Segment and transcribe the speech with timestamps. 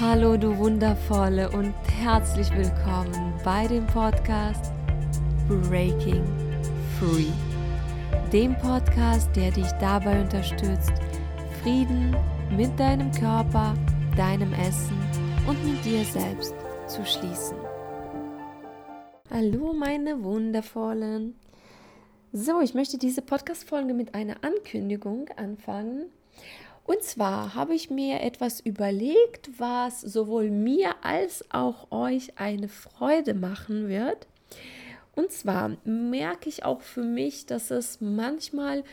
[0.00, 4.72] Hallo du wundervolle und herzlich willkommen bei dem Podcast
[5.46, 6.24] Breaking
[6.98, 7.30] Free.
[8.32, 10.90] Dem Podcast, der dich dabei unterstützt,
[11.62, 12.16] Frieden
[12.56, 13.74] mit deinem Körper,
[14.16, 14.98] deinem Essen
[15.46, 16.56] und mit dir selbst
[16.88, 17.56] zu schließen.
[19.30, 21.36] Hallo meine wundervollen.
[22.32, 26.06] So, ich möchte diese Podcast-Folge mit einer Ankündigung anfangen.
[26.84, 33.34] Und zwar habe ich mir etwas überlegt, was sowohl mir als auch euch eine Freude
[33.34, 34.26] machen wird.
[35.16, 38.84] Und zwar merke ich auch für mich, dass es manchmal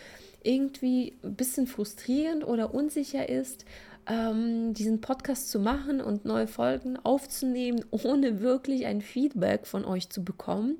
[0.43, 3.65] irgendwie ein bisschen frustrierend oder unsicher ist,
[4.07, 10.09] ähm, diesen Podcast zu machen und neue Folgen aufzunehmen, ohne wirklich ein Feedback von euch
[10.09, 10.77] zu bekommen.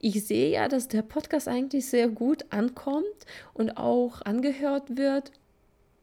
[0.00, 3.04] Ich sehe ja, dass der Podcast eigentlich sehr gut ankommt
[3.52, 5.32] und auch angehört wird.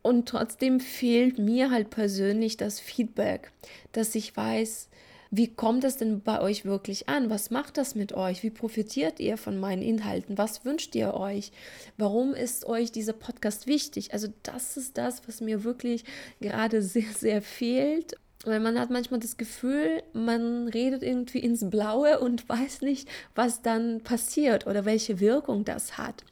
[0.01, 3.51] Und trotzdem fehlt mir halt persönlich das Feedback,
[3.91, 4.89] dass ich weiß,
[5.31, 7.29] wie kommt das denn bei euch wirklich an?
[7.29, 8.41] Was macht das mit euch?
[8.41, 10.39] Wie profitiert ihr von meinen Inhalten?
[10.39, 11.51] Was wünscht ihr euch?
[11.97, 14.11] Warum ist euch dieser Podcast wichtig?
[14.13, 16.03] Also das ist das, was mir wirklich
[16.41, 18.15] gerade sehr, sehr fehlt.
[18.45, 23.61] Weil man hat manchmal das Gefühl, man redet irgendwie ins Blaue und weiß nicht, was
[23.61, 26.23] dann passiert oder welche Wirkung das hat.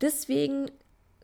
[0.00, 0.70] Deswegen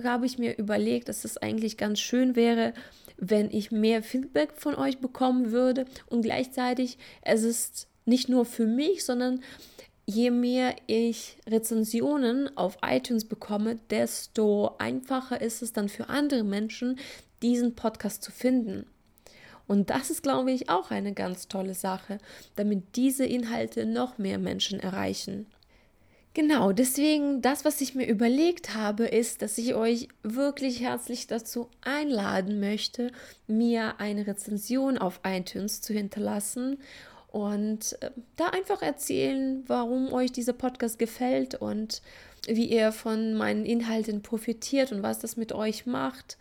[0.04, 2.72] habe ich mir überlegt, dass es eigentlich ganz schön wäre,
[3.16, 8.66] wenn ich mehr Feedback von euch bekommen würde und gleichzeitig es ist nicht nur für
[8.66, 9.40] mich, sondern
[10.06, 16.98] je mehr ich Rezensionen auf iTunes bekomme, desto einfacher ist es dann für andere Menschen,
[17.42, 18.86] diesen Podcast zu finden.
[19.66, 22.18] Und das ist, glaube ich, auch eine ganz tolle Sache,
[22.56, 25.46] damit diese Inhalte noch mehr Menschen erreichen.
[26.34, 31.68] Genau, deswegen das, was ich mir überlegt habe, ist, dass ich euch wirklich herzlich dazu
[31.82, 33.12] einladen möchte,
[33.46, 36.78] mir eine Rezension auf iTunes zu hinterlassen
[37.32, 42.00] und äh, da einfach erzählen, warum euch dieser Podcast gefällt und
[42.46, 46.38] wie ihr von meinen Inhalten profitiert und was das mit euch macht.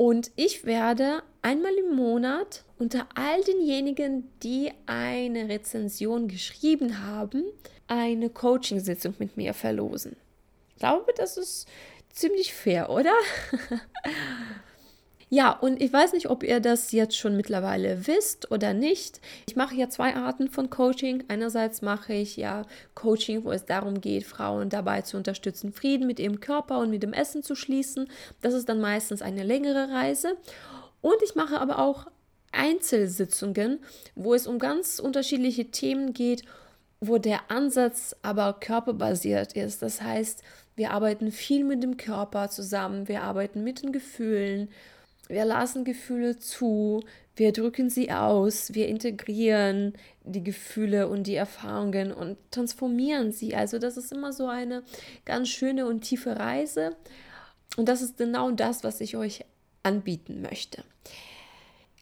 [0.00, 7.44] Und ich werde einmal im Monat unter all denjenigen, die eine Rezension geschrieben haben,
[7.86, 10.16] eine Coaching-Sitzung mit mir verlosen.
[10.70, 11.68] Ich glaube, das ist
[12.08, 13.12] ziemlich fair, oder?
[15.32, 19.20] ja, und ich weiß nicht, ob ihr das jetzt schon mittlerweile wisst oder nicht.
[19.48, 21.22] Ich mache ja zwei Arten von Coaching.
[21.28, 26.18] Einerseits mache ich ja Coaching, wo es darum geht, Frauen dabei zu unterstützen, Frieden mit
[26.18, 28.08] ihrem Körper und mit dem Essen zu schließen.
[28.42, 30.36] Das ist dann meistens eine längere Reise.
[31.00, 32.08] Und ich mache aber auch
[32.50, 33.78] Einzelsitzungen,
[34.16, 36.42] wo es um ganz unterschiedliche Themen geht
[37.00, 39.80] wo der Ansatz aber körperbasiert ist.
[39.80, 40.42] Das heißt,
[40.76, 44.68] wir arbeiten viel mit dem Körper zusammen, wir arbeiten mit den Gefühlen,
[45.30, 47.02] wir lassen Gefühle zu,
[47.36, 53.54] wir drücken sie aus, wir integrieren die Gefühle und die Erfahrungen und transformieren sie.
[53.54, 54.82] Also das ist immer so eine
[55.24, 56.96] ganz schöne und tiefe Reise.
[57.76, 59.44] Und das ist genau das, was ich euch
[59.82, 60.84] anbieten möchte.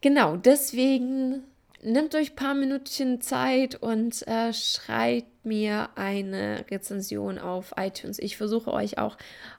[0.00, 1.44] Genau, deswegen
[1.82, 8.18] nehmt euch ein paar Minuten Zeit und äh, schreibt mir eine Rezension auf iTunes.
[8.18, 9.16] Ich versuche euch auch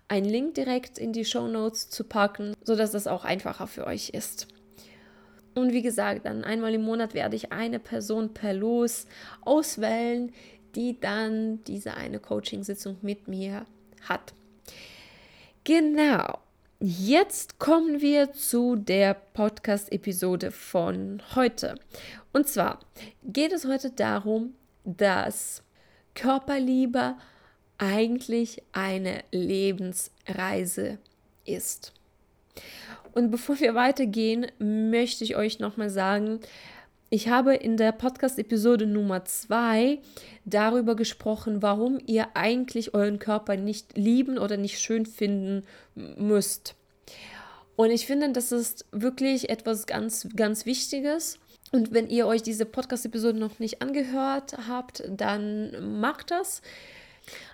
[0.07, 4.09] einen Link direkt in die Show Notes zu packen, sodass das auch einfacher für euch
[4.09, 4.47] ist.
[5.55, 9.07] Und wie gesagt, dann einmal im Monat werde ich eine Person per Los
[9.41, 10.31] auswählen,
[10.75, 13.65] die dann diese eine Coaching-Sitzung mit mir
[14.07, 14.33] hat.
[15.63, 16.39] Genau.
[16.81, 21.75] Jetzt kommen wir zu der Podcast-Episode von heute.
[22.31, 22.79] Und zwar
[23.21, 24.53] geht es heute darum,
[24.85, 25.61] dass
[26.15, 27.15] Körperliebe
[27.77, 30.99] eigentlich eine Lebensreise
[31.43, 31.91] ist.
[33.11, 36.39] Und bevor wir weitergehen, möchte ich euch nochmal sagen,
[37.09, 39.99] ich habe in der Podcast-Episode Nummer 2
[40.45, 45.63] darüber gesprochen, warum ihr eigentlich euren Körper nicht lieben oder nicht schön finden
[45.95, 46.75] müsst.
[47.75, 51.39] Und ich finde, das ist wirklich etwas ganz, ganz Wichtiges.
[51.71, 56.61] Und wenn ihr euch diese Podcast-Episode noch nicht angehört habt, dann macht das.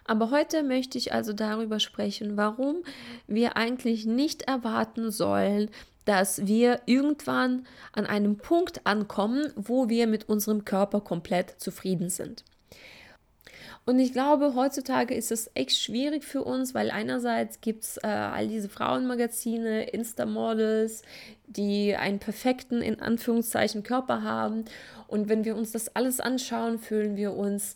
[0.05, 2.83] Aber heute möchte ich also darüber sprechen, warum
[3.27, 5.69] wir eigentlich nicht erwarten sollen,
[6.05, 12.43] dass wir irgendwann an einem Punkt ankommen, wo wir mit unserem Körper komplett zufrieden sind.
[13.87, 18.07] Und ich glaube, heutzutage ist es echt schwierig für uns, weil einerseits gibt es äh,
[18.07, 21.03] all diese Frauenmagazine, Insta-Models,
[21.45, 24.65] die einen perfekten, in Anführungszeichen, Körper haben.
[25.07, 27.75] Und wenn wir uns das alles anschauen, fühlen wir uns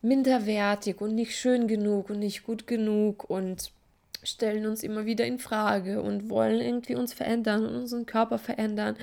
[0.00, 3.72] minderwertig und nicht schön genug und nicht gut genug und
[4.22, 8.96] stellen uns immer wieder in Frage und wollen irgendwie uns verändern und unseren Körper verändern.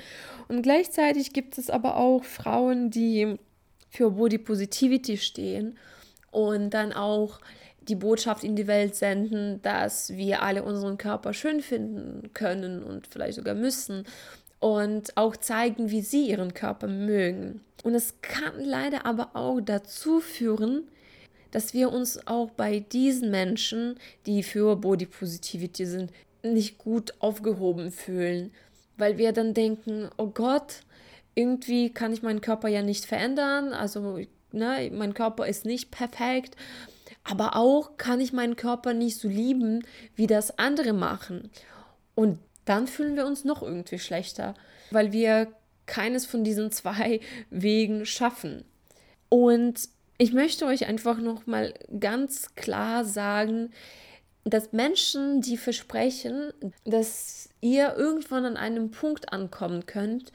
[0.48, 3.36] Und gleichzeitig gibt es aber auch Frauen, die
[3.90, 5.78] für Body Positivity stehen
[6.30, 7.40] und dann auch
[7.82, 13.06] die Botschaft in die Welt senden, dass wir alle unseren Körper schön finden können und
[13.06, 14.04] vielleicht sogar müssen
[14.60, 17.62] und auch zeigen, wie sie ihren Körper mögen.
[17.82, 20.88] Und es kann leider aber auch dazu führen,
[21.50, 26.12] dass wir uns auch bei diesen Menschen, die für Body Positivity sind,
[26.42, 28.52] nicht gut aufgehoben fühlen,
[28.96, 30.80] weil wir dann denken, oh Gott,
[31.34, 34.20] irgendwie kann ich meinen Körper ja nicht verändern, also
[34.52, 36.56] ne, mein Körper ist nicht perfekt,
[37.24, 39.84] aber auch kann ich meinen Körper nicht so lieben,
[40.16, 41.50] wie das andere machen.
[42.14, 44.54] Und dann fühlen wir uns noch irgendwie schlechter,
[44.90, 45.48] weil wir
[45.86, 47.20] keines von diesen zwei
[47.50, 48.64] Wegen schaffen.
[49.28, 49.88] Und
[50.20, 53.72] ich möchte euch einfach noch mal ganz klar sagen,
[54.44, 56.52] dass Menschen, die versprechen,
[56.84, 60.30] dass ihr irgendwann an einem Punkt ankommen könnt,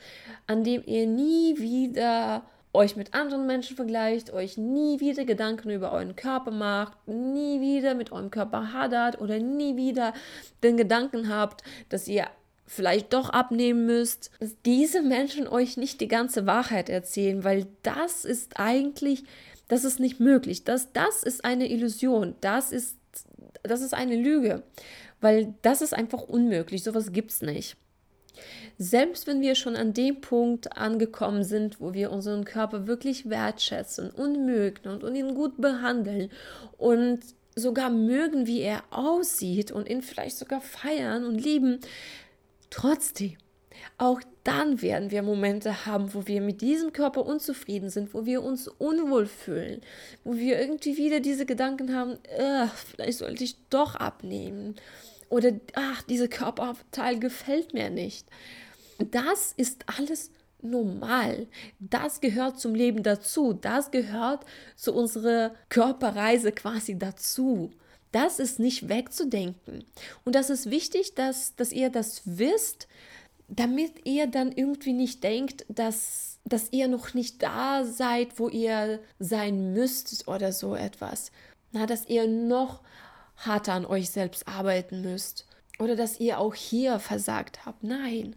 [0.48, 5.92] an dem ihr nie wieder euch mit anderen Menschen vergleicht, euch nie wieder Gedanken über
[5.92, 10.14] euren Körper macht, nie wieder mit eurem Körper hadert oder nie wieder
[10.64, 12.26] den Gedanken habt, dass ihr
[12.66, 18.26] vielleicht doch abnehmen müsst, dass diese Menschen euch nicht die ganze Wahrheit erzählen, weil das
[18.26, 19.24] ist eigentlich
[19.68, 20.64] das ist nicht möglich.
[20.64, 22.36] Das, das ist eine Illusion.
[22.42, 22.98] Das ist,
[23.64, 24.64] das ist eine Lüge.
[25.22, 26.84] Weil das ist einfach unmöglich.
[26.84, 27.78] Sowas gibt es nicht.
[28.78, 34.12] Selbst wenn wir schon an dem Punkt angekommen sind, wo wir unseren Körper wirklich wertschätzen
[34.12, 36.30] und mögen und, und ihn gut behandeln
[36.78, 37.20] und
[37.56, 41.80] sogar mögen, wie er aussieht und ihn vielleicht sogar feiern und lieben,
[42.70, 43.38] trotzdem
[43.98, 48.44] auch dann werden wir Momente haben, wo wir mit diesem Körper unzufrieden sind, wo wir
[48.44, 49.81] uns unwohl fühlen,
[50.24, 52.18] wo wir irgendwie wieder diese Gedanken haben,
[52.92, 54.75] vielleicht sollte ich doch abnehmen
[55.30, 58.27] oder ach, dieser Körperteil gefällt mir nicht.
[59.12, 60.31] Das ist alles
[60.62, 61.48] normal.
[61.80, 63.54] Das gehört zum Leben dazu.
[63.54, 64.45] Das gehört
[64.75, 67.72] zu unserer Körperreise quasi dazu.
[68.12, 69.83] Das ist nicht wegzudenken.
[70.24, 72.88] Und das ist wichtig, dass, dass ihr das wisst,
[73.48, 79.00] damit ihr dann irgendwie nicht denkt, dass, dass ihr noch nicht da seid, wo ihr
[79.20, 81.32] sein müsst oder so etwas.
[81.72, 82.82] Na, dass ihr noch
[83.38, 85.46] harter an euch selbst arbeiten müsst
[85.80, 87.84] oder dass ihr auch hier versagt habt.
[87.84, 88.36] Nein,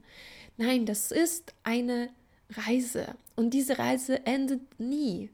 [0.56, 2.10] nein, das ist eine
[2.50, 5.30] Reise und diese Reise endet nie.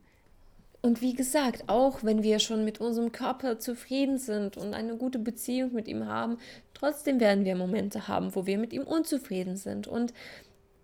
[0.84, 5.18] Und wie gesagt, auch wenn wir schon mit unserem Körper zufrieden sind und eine gute
[5.18, 6.36] Beziehung mit ihm haben,
[6.74, 9.86] trotzdem werden wir Momente haben, wo wir mit ihm unzufrieden sind.
[9.86, 10.12] Und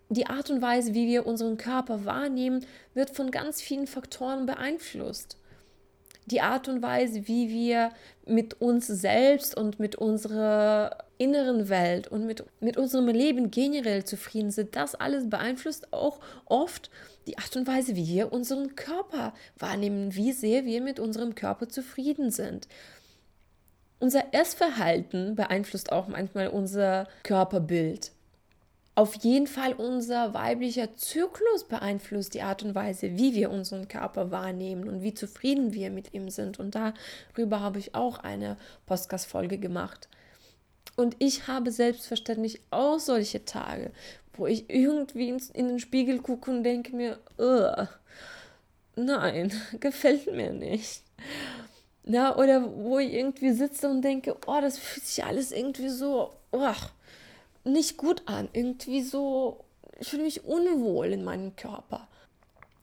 [0.08, 2.64] die Art und Weise, wie wir unseren Körper wahrnehmen,
[2.94, 5.36] wird von ganz vielen Faktoren beeinflusst
[6.30, 7.90] die Art und Weise, wie wir
[8.26, 14.50] mit uns selbst und mit unserer inneren Welt und mit, mit unserem Leben generell zufrieden
[14.50, 16.90] sind, das alles beeinflusst auch oft
[17.26, 21.68] die Art und Weise, wie wir unseren Körper wahrnehmen, wie sehr wir mit unserem Körper
[21.68, 22.68] zufrieden sind.
[23.98, 28.12] Unser Essverhalten beeinflusst auch manchmal unser Körperbild
[28.94, 34.30] auf jeden Fall unser weiblicher Zyklus beeinflusst die Art und Weise, wie wir unseren Körper
[34.30, 36.58] wahrnehmen und wie zufrieden wir mit ihm sind.
[36.58, 38.56] Und darüber habe ich auch eine
[38.86, 40.08] Podcast-Folge gemacht.
[40.96, 43.92] Und ich habe selbstverständlich auch solche Tage,
[44.34, 47.18] wo ich irgendwie in den Spiegel gucke und denke mir,
[48.96, 51.02] nein, gefällt mir nicht.
[52.04, 56.32] Na, oder wo ich irgendwie sitze und denke, oh, das fühlt sich alles irgendwie so,
[56.50, 56.74] oh,
[57.64, 58.48] nicht gut an.
[58.52, 59.64] Irgendwie so,
[59.98, 62.08] ich fühle mich unwohl in meinem Körper.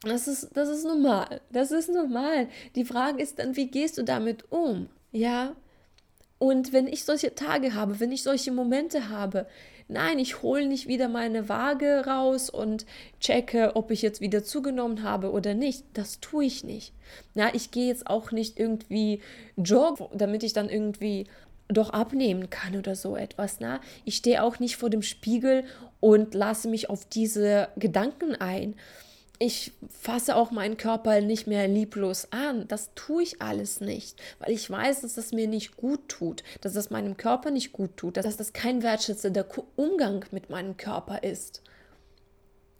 [0.02, 1.40] Das ist, das ist normal.
[1.50, 2.48] Das ist normal.
[2.74, 4.88] Die Frage ist dann, wie gehst du damit um?
[5.12, 5.56] Ja.
[6.38, 9.46] Und wenn ich solche Tage habe, wenn ich solche Momente habe,
[9.88, 12.86] nein, ich hole nicht wieder meine Waage raus und
[13.18, 15.84] checke, ob ich jetzt wieder zugenommen habe oder nicht.
[15.94, 16.92] Das tue ich nicht.
[17.34, 19.20] Na, ich gehe jetzt auch nicht irgendwie
[19.56, 21.26] joggen, damit ich dann irgendwie
[21.68, 23.60] doch abnehmen kann oder so etwas.
[23.60, 23.80] Na?
[24.04, 25.64] Ich stehe auch nicht vor dem Spiegel
[26.00, 28.74] und lasse mich auf diese Gedanken ein.
[29.40, 32.66] Ich fasse auch meinen Körper nicht mehr lieblos an.
[32.66, 36.72] Das tue ich alles nicht, weil ich weiß, dass das mir nicht gut tut, dass
[36.72, 39.46] das meinem Körper nicht gut tut, dass das kein wertschätzender
[39.76, 41.62] Umgang mit meinem Körper ist.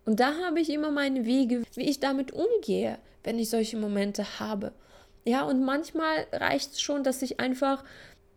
[0.05, 4.41] Und da habe ich immer meine Wege, wie ich damit umgehe, wenn ich solche Momente
[4.41, 4.73] habe.
[5.25, 7.85] Ja, und manchmal reicht es schon, dass ich einfach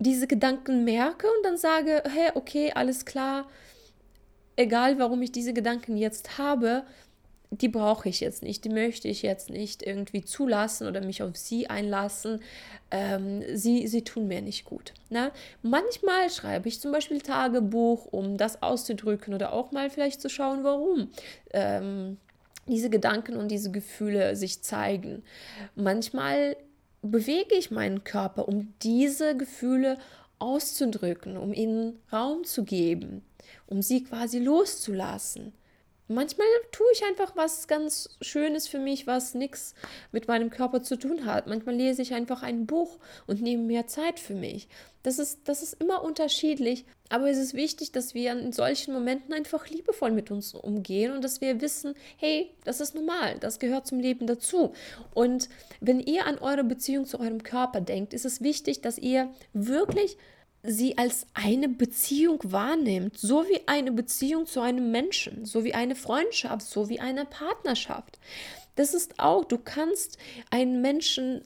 [0.01, 3.47] diese Gedanken merke und dann sage, hey, okay, alles klar,
[4.55, 6.83] egal warum ich diese Gedanken jetzt habe,
[7.51, 11.35] die brauche ich jetzt nicht, die möchte ich jetzt nicht irgendwie zulassen oder mich auf
[11.35, 12.39] sie einlassen.
[12.91, 14.93] Ähm, sie, sie tun mir nicht gut.
[15.09, 15.31] Ne?
[15.61, 20.63] Manchmal schreibe ich zum Beispiel Tagebuch, um das auszudrücken oder auch mal vielleicht zu schauen,
[20.63, 21.09] warum.
[21.51, 22.17] Ähm,
[22.67, 25.23] diese Gedanken und diese Gefühle sich zeigen.
[25.75, 26.55] Manchmal
[27.01, 29.97] bewege ich meinen Körper, um diese Gefühle
[30.39, 33.23] auszudrücken, um ihnen Raum zu geben,
[33.67, 35.53] um sie quasi loszulassen.
[36.13, 39.73] Manchmal tue ich einfach was ganz Schönes für mich, was nichts
[40.11, 41.47] mit meinem Körper zu tun hat.
[41.47, 44.67] Manchmal lese ich einfach ein Buch und nehme mehr Zeit für mich.
[45.03, 49.33] Das ist, das ist immer unterschiedlich, aber es ist wichtig, dass wir in solchen Momenten
[49.33, 53.87] einfach liebevoll mit uns umgehen und dass wir wissen, hey, das ist normal, das gehört
[53.87, 54.73] zum Leben dazu.
[55.13, 55.49] Und
[55.79, 60.17] wenn ihr an eure Beziehung zu eurem Körper denkt, ist es wichtig, dass ihr wirklich
[60.63, 65.95] sie als eine Beziehung wahrnimmt, so wie eine Beziehung zu einem Menschen, so wie eine
[65.95, 68.19] Freundschaft, so wie eine Partnerschaft.
[68.75, 70.17] Das ist auch, du kannst
[70.49, 71.43] einen Menschen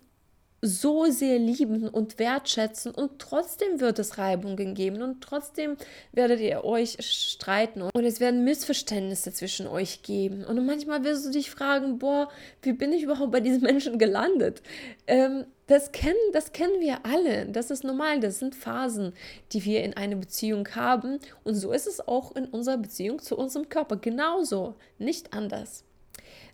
[0.66, 5.78] so sehr lieben und wertschätzen und trotzdem wird es Reibungen geben und trotzdem
[6.12, 11.32] werdet ihr euch streiten und es werden Missverständnisse zwischen euch geben und manchmal wirst du
[11.32, 12.30] dich fragen, boah,
[12.62, 14.62] wie bin ich überhaupt bei diesen Menschen gelandet?
[15.08, 17.48] Ähm, das kennen, das kennen wir alle.
[17.48, 18.20] Das ist normal.
[18.20, 19.14] Das sind Phasen,
[19.52, 21.20] die wir in einer Beziehung haben.
[21.44, 23.98] Und so ist es auch in unserer Beziehung zu unserem Körper.
[23.98, 25.85] Genauso, nicht anders.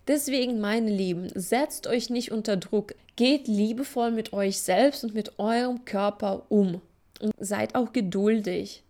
[0.08, 2.94] Deswegen, meine Lieben, setzt euch nicht unter Druck.
[3.16, 6.80] Geht liebevoll mit euch selbst und mit eurem Körper um.
[7.20, 8.82] Und seid auch geduldig.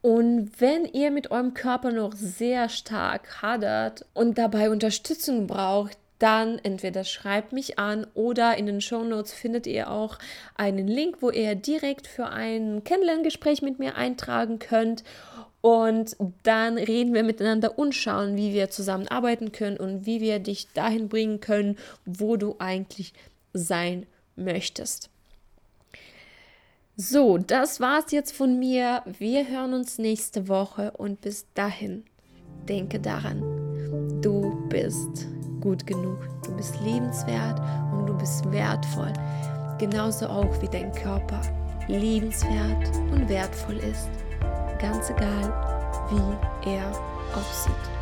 [0.00, 6.58] Und wenn ihr mit eurem Körper noch sehr stark hadert und dabei Unterstützung braucht, dann
[6.60, 10.18] entweder schreibt mich an oder in den Show Notes findet ihr auch
[10.56, 15.02] einen Link, wo ihr direkt für ein Kennenlerngespräch mit mir eintragen könnt.
[15.62, 20.66] Und dann reden wir miteinander und schauen, wie wir zusammenarbeiten können und wie wir dich
[20.74, 23.14] dahin bringen können, wo du eigentlich
[23.52, 25.08] sein möchtest.
[26.96, 29.02] So, das war's jetzt von mir.
[29.18, 32.04] Wir hören uns nächste Woche und bis dahin
[32.68, 33.40] denke daran,
[34.20, 35.28] du bist
[35.60, 37.60] gut genug, du bist liebenswert
[37.92, 39.12] und du bist wertvoll.
[39.78, 41.40] Genauso auch wie dein Körper
[41.86, 44.08] liebenswert und wertvoll ist
[44.82, 45.52] ganz egal,
[46.10, 46.84] wie er
[47.34, 48.01] aussieht.